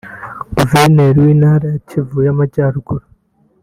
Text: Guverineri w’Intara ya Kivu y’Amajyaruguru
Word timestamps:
Guverineri 0.57 1.19
w’Intara 1.25 1.65
ya 1.73 1.79
Kivu 1.87 2.17
y’Amajyaruguru 2.25 3.05